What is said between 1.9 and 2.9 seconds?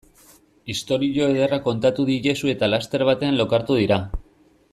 diezu eta